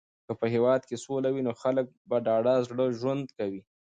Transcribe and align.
که 0.25 0.33
په 0.39 0.45
هېواد 0.53 0.81
کې 0.87 0.95
سوله 1.05 1.29
وي 1.31 1.41
نو 1.47 1.53
خلک 1.61 1.85
په 2.09 2.15
ډاډه 2.25 2.53
زړه 2.67 2.85
ژوند 2.99 3.25
کوي. 3.37 3.61